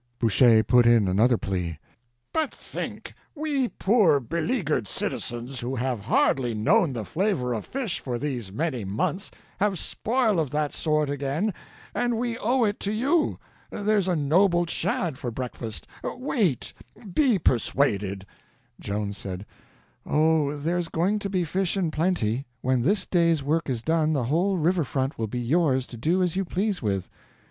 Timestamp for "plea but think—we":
1.37-3.67